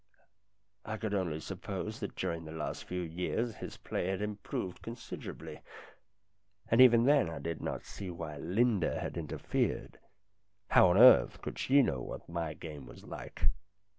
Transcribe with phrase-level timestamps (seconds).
[0.83, 5.61] I could only suppose that during the last few years his play had improved considerably.
[6.71, 9.99] And even then I did not see why Linda had interfered.
[10.69, 13.45] How on earth could she know what my game was like